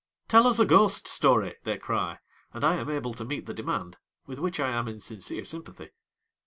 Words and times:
'Tell 0.29 0.47
us 0.47 0.57
a 0.57 0.65
ghost 0.65 1.07
story!' 1.07 1.57
they 1.63 1.77
cry, 1.77 2.17
and 2.53 2.63
I 2.63 2.77
am 2.77 2.89
able 2.89 3.13
to 3.13 3.23
meet 3.23 3.45
the 3.45 3.53
demand, 3.53 3.97
with 4.25 4.39
which 4.39 4.59
I 4.59 4.69
am 4.71 4.87
in 4.87 4.99
sincere 4.99 5.43
sympathy. 5.45 5.89